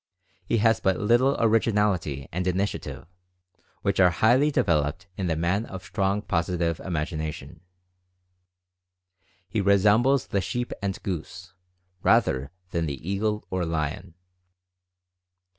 He 0.47 0.57
has 0.57 0.79
but 0.79 0.97
little 0.99 1.37
Originality 1.37 2.27
and 2.31 2.47
Initiative, 2.47 3.05
which 3.83 3.99
are 3.99 4.09
highly 4.09 4.49
developed 4.49 5.05
in 5.15 5.27
the 5.27 5.35
man 5.35 5.63
of 5.67 5.83
strong 5.83 6.23
Positive 6.23 6.79
Imagination. 6.79 7.61
He 9.47 9.61
resembles 9.61 10.25
the 10.29 10.41
sheep 10.41 10.73
and 10.81 10.97
goose, 11.03 11.53
rather 12.01 12.49
than 12.71 12.87
the 12.87 12.97
eagle 13.07 13.45
or 13.51 13.63
lion. 13.63 14.15